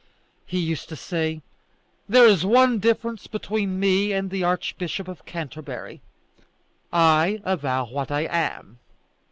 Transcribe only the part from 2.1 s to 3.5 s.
is one difference